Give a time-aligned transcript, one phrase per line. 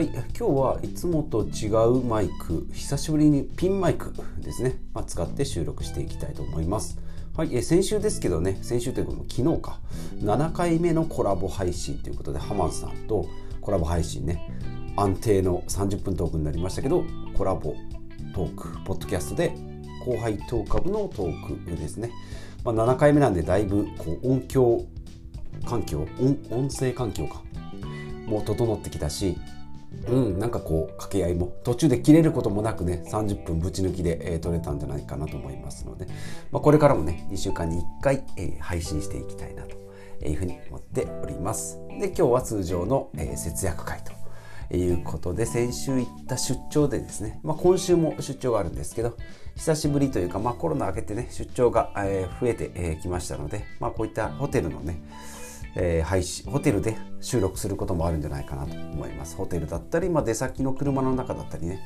[0.00, 6.96] はい、今日はいつもと違うマイク、久しぶりにピンマイクですね、まあ、使って収録していきたいと思います。
[7.36, 9.78] はい、え先週ですけどね、先週というか昨日か、
[10.22, 13.28] 7回目のコラボ配信ということで、ハマンさんと
[13.60, 14.50] コラボ配信ね、
[14.96, 17.04] 安定の30分トークになりましたけど、
[17.36, 17.74] コラボ
[18.34, 19.54] トーク、ポッドキャストで
[20.06, 22.10] 後輩トーク株のトークですね。
[22.64, 24.86] まあ、7回目なんでだいぶこう音響
[25.66, 27.42] 環境音音声環境か
[28.26, 29.36] もう整ってきたし
[30.08, 31.52] うん、なんかこう掛け合いも。
[31.64, 36.06] 途中で切れることもなくね30分ぶち抜きで、えー、撮れたんじゃないかなと思いますので、
[36.50, 39.76] まあ、これからもね2週間に1回、えー、配信していきたいなと
[40.26, 41.78] いうふうに思っております。
[42.00, 49.16] で今日は通常の、えー、節約会ということで先週行った出張でですね、まあ、今週も出張があるんですけど
[49.56, 55.02] 久しぶりというか、まあ、コロナ明けてね出張が、えー、増えてき、えー、ましたので、まあ、こういったホテルのね
[55.76, 59.36] えー、配信ホテルで収録することもあるんじゃないかなと思います。
[59.36, 61.80] ホテルだったり、まあ、出先の車の中だったりね、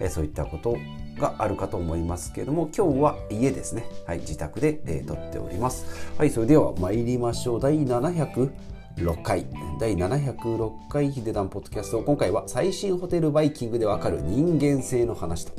[0.00, 0.76] えー、そういったこと
[1.18, 5.86] があるかと思いますけれども今日は家ですね、はい、自宅で、えー、撮っております。
[6.18, 7.60] はいそれでは参りましょう。
[7.60, 9.46] 第706回。
[9.78, 12.02] 第706回ヒデダンポッドキャスト。
[12.02, 15.52] 今回は最新ホテルバイキングでわかる人間性の話と。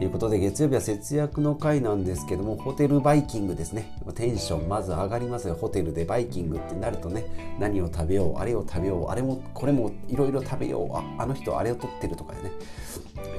[0.00, 3.96] いうことで月曜日は節約の回なんですけどもホテルバイキングですね。
[4.14, 5.54] テンションまず上がりますよ。
[5.54, 12.52] ホテルでバイキングってなるとね何を食べようあれを食べようあれもこれもいろいろ食べようああの人あれを取ってるとかでね。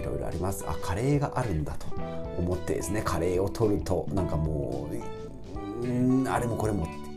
[0.01, 0.65] いろいろあります。
[0.67, 1.87] あカレーがあるんだと
[2.37, 7.09] 思ってですねカレーを取るとなんかもううんあれもこれもって。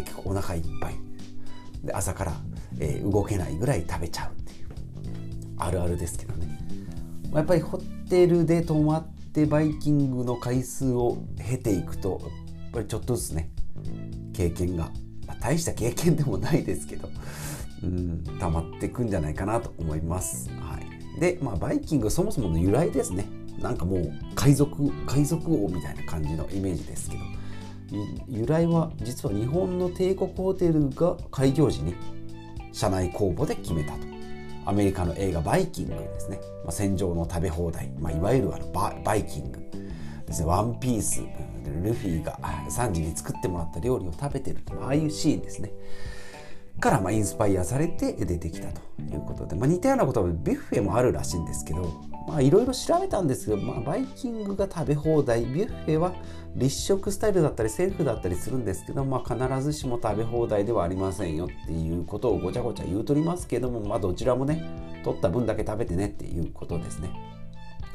[0.00, 0.94] 結局お腹いっぱい。
[1.84, 2.32] で朝から、
[2.80, 4.66] えー、動けないぐらい食べちゃうっていう。
[5.56, 6.58] あるあるですけどね。
[7.32, 12.20] やっぱりホテルで泊まってバイキングの回数を経ていくと
[12.62, 13.50] やっぱりちょっとずつね
[14.32, 14.90] 経験が、
[15.26, 17.08] まあ、大した経験でもないですけど
[17.82, 20.48] うん溜まっていくんじゃないかなと思います。
[20.60, 23.26] はい、で、まあ、バイキングそもそもの由来ですね。
[23.58, 27.22] なんかもう海賊海賊王みたいな感じのイメージですけど。
[28.28, 31.94] 由来は実は日本の帝国ホテルが開業時に
[32.72, 34.15] 社内公募で決めたと。
[34.66, 39.66] アメリカの映画「バイキング」ですね、まあ、船上の食べ放題、まあ、いわゆるあのババイキング。
[40.26, 40.46] ですね。
[40.46, 41.22] ワンピース。
[41.82, 42.38] ルフィが
[42.68, 45.70] サンジに作ってもらった料理を食べてるああいうシーンですね。
[46.80, 56.12] からまあインスパイアされて出てきたということで、まあ、似たようなことはビュッフェもあるらしいんですけどまあいろいろ調べたんですけど、まあ、バイキングが食べ放題ビュッフェは
[56.56, 64.62] 立食スタイルだったりセルフだったりするんですけど、まあ、必ずしも食べ放題ではありませんよっていうことをごちゃごちゃ言うとりますけども、まあ、どちらもね
[65.04, 67.10] 取った分だけ食べてねっていうことですね。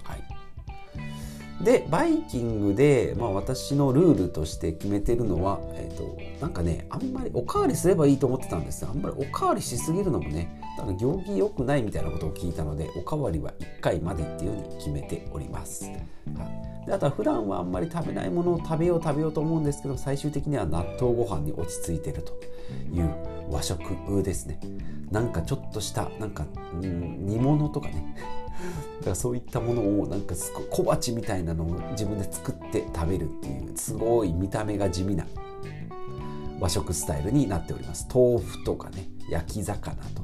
[0.03, 22.33] はいでバイキングで、まあ、私のルールとして決めてるのは、えーと、なんかねあんまりおかわりすればいいと思ってたんですあんまりおかわりしすぎるのもねなんか行儀良くないみたいなことを聞いたのでおかわりは1回までっていうように決めております、は、であとは普段はあんまり食べないものを食べよう食べようと思うんですけど最終的には納豆ご飯に落ち着いてると
[22.93, 24.59] いう和食ですね。
[25.11, 28.15] なんかちょっとしたなんか、うん、煮物とかね。
[28.99, 30.35] だからそういったものをなんか
[30.69, 35.25] 小鉢みたいなのを自分で作って食べるっていうすごい見た目が地味な
[36.59, 38.07] 和食スタイルになっております。
[38.13, 40.21] 豆腐とかね焼き魚と、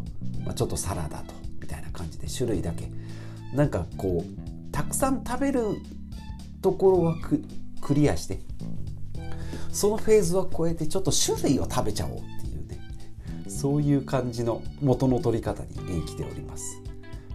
[0.48, 2.90] まあ、ちょっとサラダとみたいな感じで種類だけ。
[3.54, 5.62] なんかこうたくさん食べる
[6.62, 7.16] ところは
[7.82, 8.40] クリアして
[9.72, 12.80] そのフェーズは超えてちょっと種類を食べちゃおうっていうね
[13.50, 16.82] そういう感じの元の取り方に生きております。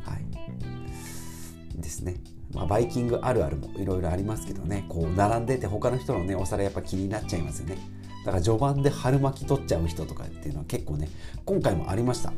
[0.05, 1.81] はい。
[1.81, 2.17] ですね。
[2.55, 4.85] まあ、バイキングあるあるもいろいろありますけどね。
[4.89, 7.77] こう並んでて他の人のねお皿やっぱ気になっちゃいますよね。
[8.25, 11.09] だから序盤で春巻き取っちゃう人とかっていうのは結構ね
[11.45, 12.33] 今回もありました。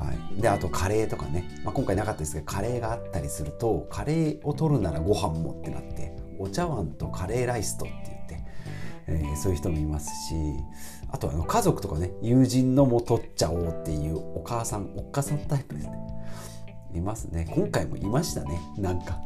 [0.00, 8.44] はい、であとカレーとかね、まあ、今回なかったですけどカレーがあったりするとカレーを取るならご飯もってなってお茶碗とカレーライスとって言って、
[9.08, 10.34] えー、そういう人もいますし
[11.10, 16.10] あとあの家族とかね友人のも取っちゃおうっていうお母さんおっかさんタイプですね。
[16.94, 17.46] いますね。
[17.54, 18.60] 今回もいましたね。
[18.76, 19.18] なんか。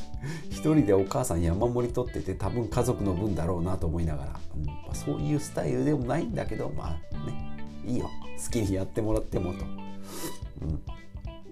[0.50, 4.66] 一人でお母さん山盛り取ってて多分家族の分だろうなと思いながら、うん。
[4.66, 7.56] まあ、そういうスタイルでもないんだけどまあね。
[7.84, 8.10] いいよ。
[8.42, 9.64] 好きにやってもらってもと、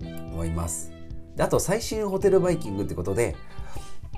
[0.01, 0.93] うん、思います。
[1.37, 3.37] であと最新ホテルバイキングってことで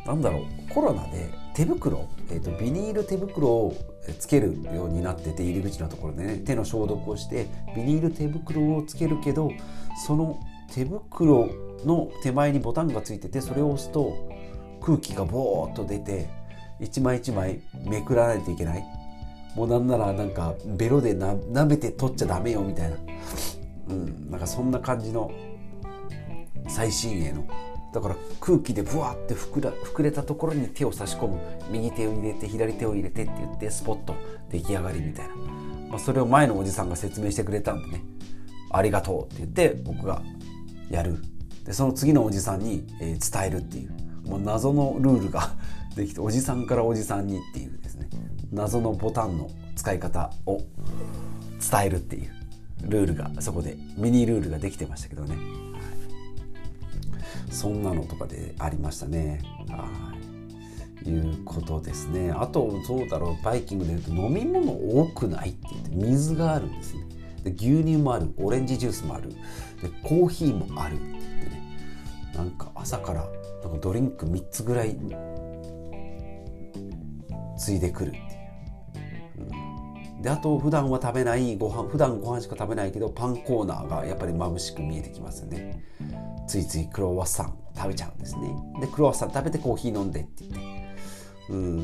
[0.07, 3.77] なんだろうコロナで手袋、えーと、ビニール手袋を
[4.19, 7.47] つけるようになってて入り口のところでね手の消毒をして
[7.77, 9.51] ビニール手袋をつけるけど
[10.07, 10.41] その
[10.73, 11.49] 手袋
[11.85, 14.31] の手前にボタンがついててそれを押すと
[14.81, 16.29] 空気がボーっと出て
[16.81, 18.85] 一枚一枚めくらないといけない。
[19.55, 22.97] もうなんならなんかベロでな舐めて取っちゃダメよみたいな、
[23.91, 25.31] うん、なんかそんな感じの
[26.69, 27.47] 最新鋭の。
[27.93, 31.41] だから空気でブワって膨ら膨れたところに手を差し込む。
[31.71, 34.15] 右手を入れて左手を入れてって言ってスポッと
[34.51, 35.35] 出来上がりみたいな、
[35.89, 38.05] まあ、それを前のおじさんが説明してくれたんでね。
[38.73, 40.23] ありがとうって言って僕が
[40.89, 41.21] やる。
[41.65, 43.93] でその次のおじさんに、え、伝えるっていう。
[44.29, 45.57] もう謎のルールが
[45.97, 48.09] できておじさんからおじさんにっていうですね。
[48.53, 52.40] 謎のボタンの使い方を伝えるっていう。
[52.83, 55.43] ルールがそこでミニルールができてましたけどね、は
[57.49, 59.41] い、そんなのとかでありましたね。
[59.69, 61.09] はい。
[61.09, 62.31] いうことですね。
[62.31, 63.45] あとそうだろう。
[63.45, 67.05] バイキングで言うと飲み物多くないって言って水があるんですね。
[67.45, 68.33] で牛乳もある。
[68.37, 69.31] オレンジジュースもある。
[69.31, 69.37] で
[70.03, 70.97] コーヒーもある。
[70.97, 71.63] って言ってね
[72.35, 73.27] なんか朝から
[73.63, 74.97] なんかドリンク3つぐらい
[77.59, 78.13] ついでくる、
[80.21, 85.85] であと普段は食べないご飯普段ご飯しか食べないけどパンコーナーがやっぱり眩しく見えてきますよね。
[86.47, 88.55] ついついクロワッサン食べちゃうんですね。
[88.81, 90.61] でクロワッサン食べてコーヒー飲んでって言って。
[91.51, 91.79] うん。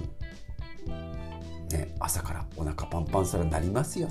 [1.71, 4.09] ね朝からお腹パンパンそれなりますよ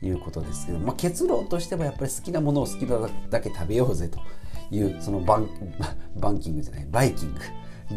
[0.00, 2.98] ということですけど、まあ、結論としてはやっぱり好きなものを好きな
[3.28, 4.20] だけ食べようぜと
[4.70, 5.48] いうそのバン
[6.16, 7.40] バンキングじゃないバイキング。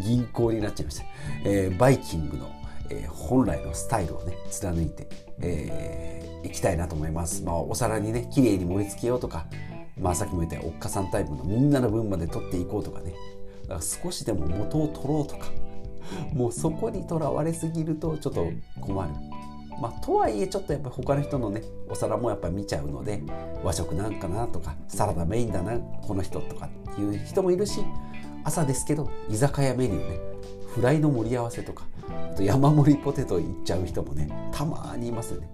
[0.00, 1.04] 銀行になっちゃいました、
[1.44, 2.50] えー、バイキングの、
[2.90, 5.08] えー、本来のスタイルをね貫いて、
[5.40, 9.46] えー、いきたいなと思います、まあ、お皿にね綺麗に盛り付けようとか、
[9.98, 13.14] まあ、さっきも言ったおっかさんタイプのみんなの分まで取っていこうとかね。
[13.68, 15.50] か少しでも元を取ろうとか
[16.32, 18.46] もうそこにとらわれすぎるとちょっと
[18.80, 19.10] 困る。
[19.80, 21.60] まあ、とはいえちょっとやっぱ他の人のね
[21.90, 23.24] お皿もやっぱ見ちゃうので
[23.64, 25.76] 和食なんかなとかサラダメインだな
[26.06, 27.80] この人とかっていう人もいるし
[28.44, 30.20] 朝ですけど居酒屋メニューね。
[30.74, 31.84] フライの盛り合わせとか
[32.32, 35.48] あと山盛りポテトいっちゃう人もねたまにいますよね。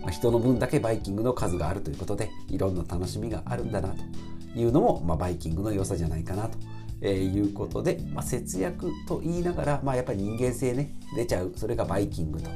[0.00, 6.58] まあ、人の分だけバイキングの数があるということでいろんな楽しみがあるんだなというのも、まあ、バイキングの良さじゃないかなと
[7.04, 12.50] えー、いうことで、まあ、節約と言いながら、まあ、やっぱり人間性ね出ちゃうそれがバイキングと。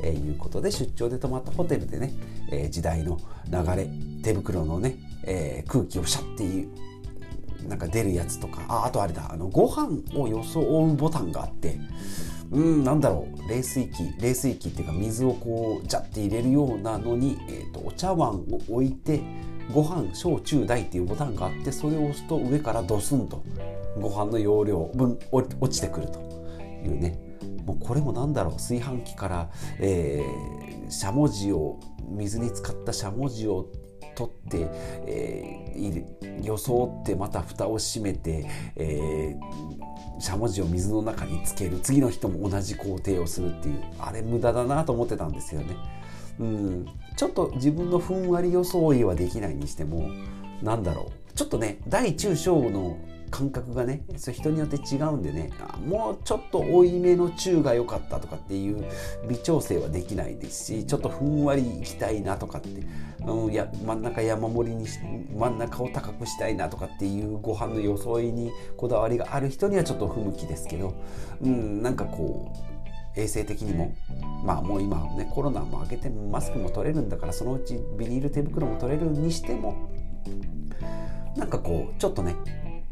[0.00, 2.12] えー、いうことで出張で泊まったホテルでね、
[2.52, 3.18] えー、時代の
[3.50, 3.90] 流れ
[4.22, 4.94] 手袋のね、
[5.24, 6.68] え、空気をシャッていう
[7.68, 8.62] なんか出るやつとか。
[8.68, 9.30] ああとあれだ。
[9.30, 11.78] あのご飯を装うボタンがあって。
[12.50, 13.48] うんなんだろう。
[13.48, 14.14] 冷水器。
[14.20, 19.20] 冷水器っていうか水をこうジャッて入れるようなのに、えーとお茶碗を置いて
[19.72, 23.44] ご飯小中大っていうボタンがあってそれを押すと上からドスンと
[24.00, 26.28] ご飯の容量分落ちてくると。
[26.84, 27.18] いうね。
[27.66, 28.52] もうこれもなんだろう。
[28.54, 31.78] 炊飯器から、えー、しゃもじを
[32.08, 33.66] 水に浸かったしゃもじを
[34.14, 34.66] 取って、
[35.06, 38.46] えー、装ってまた蓋を閉めて、
[38.76, 41.78] えー、しゃもじを水の中につける。
[41.80, 45.76] 次の人も同じ工程をするっていうあれ無駄だなと思ってたんですよね。
[46.40, 46.86] うん、
[47.16, 50.10] ちょっと自分のふんわり装いはできないにしても
[50.62, 51.32] なんだろう。
[51.34, 52.96] ちょっとね大中小の
[53.28, 55.50] 感覚がねそれ人によって違うんでね
[55.86, 58.84] もうちょっと多いめの中が良かったとかっていう
[59.28, 62.68] 微調整はできないですしちょっとふんわりいきたいなとかって、
[63.26, 64.98] うん、や真ん中山盛りにし
[65.34, 70.94] 真ん中を高くしたいなとかっていうご飯の装いにこだわりがある人にはちょっと不向きですけど、
[71.42, 72.68] うん、なんかこう
[73.20, 73.94] 衛生的にも
[74.44, 79.90] まあもう今ねコロナも明けてマスクも取れるんだからそのうちビニール手袋も取れるにしても
[81.36, 82.34] なんかこうちょっとね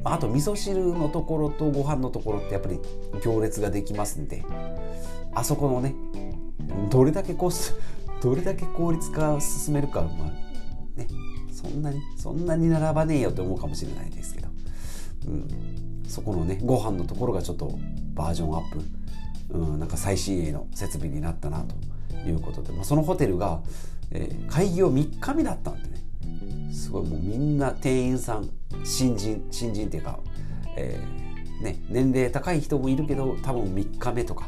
[0.04, 2.78] あと味噌汁のところとご飯のところってやっぱり
[3.22, 4.44] 行列ができますんで
[5.34, 5.94] あそこのね
[6.90, 7.50] どれだけこう
[8.22, 11.06] どれだけ効率化進めるかまあね
[11.52, 14.48] そんなにそんなに並ばねえよって思うかもしれないですけど、
[15.28, 17.78] うん、そこのねご飯のところがちょっと
[18.14, 18.80] バージョンアップ、
[19.58, 21.74] うん、なんか最新鋭の設備になったなと
[22.28, 23.60] いうことで、まあ、そのホテルが、
[24.10, 25.95] えー、開業3日目だったんでね
[26.76, 28.50] すごいもうみんな店員さん
[28.84, 30.18] 新人新人っていうか、
[30.76, 34.46] えー、ね、年齢高い人もいるけど多分3日目とか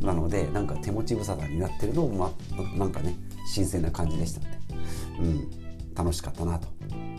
[0.00, 3.16] なのでなんか手持ち無沙汰になってるのも、ま、なんかね
[3.52, 4.58] 新鮮な感じでしたんで、
[5.20, 6.68] うん、楽しかったなと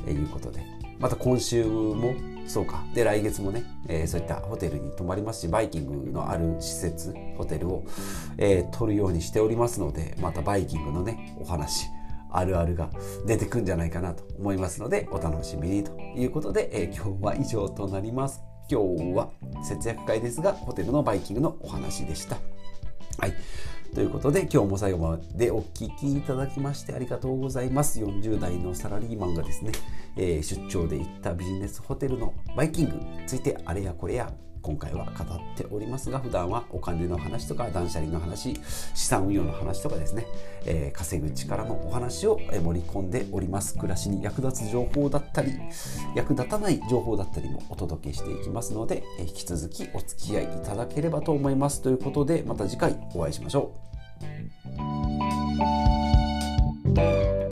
[0.10, 0.64] いうことで。
[1.00, 2.16] また今週も
[2.48, 7.84] そうかで来月もね、えー、そういったホテルに泊まりますしバイキングのある施設ホテルを、
[8.38, 11.88] えー、取るようにしておりますのでまたバイキングのねお話
[12.38, 12.89] あるあるが
[13.25, 18.42] 出てくんじゃないかなと思いますのでお楽しみにということで、えー、今日は以上となります。
[18.68, 19.30] 今日は
[19.63, 22.38] 節約回ですがホテルのバイキングのお話でした。
[23.20, 23.34] はい。
[23.94, 28.01] ということで今日も最後までお聴きいただきましてありがとうございます。
[28.01, 29.72] 40代のサラリーマンがですね、
[30.18, 34.34] えー、出張で行ったビジネスホテルのバイキングについてあれやこれや
[34.66, 38.60] 今回は語っておりますが普段はお金の話とか断捨離の話
[38.96, 40.26] 資産運用の話とかですね、
[40.66, 43.78] えー、稼ぐ力のお話を盛り込んでおります。
[43.78, 45.52] 暮らしに役立つ情報だったり
[46.16, 51.84] 役立たない情報だったりもお届けしていきますので、え、引き続きお付き合いいただければと思います。
[51.84, 53.72] ということでまた次回お会いしましょ
[56.96, 57.45] う。